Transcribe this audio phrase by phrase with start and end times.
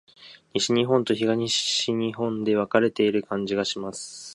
[0.55, 4.29] 西日本と東日本で分かれている感じがします。